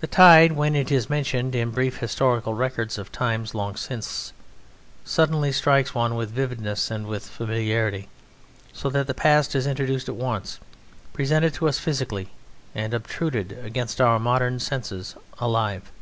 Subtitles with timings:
[0.00, 4.32] The tide, when it is mentioned in brief historical records of times long since,
[5.04, 8.08] suddenly strikes one with vividness and with familiarity,
[8.72, 10.58] so that the past is introduced at once,
[11.12, 12.30] presented to us physically,
[12.74, 15.92] and obtruded against our modern senses alive.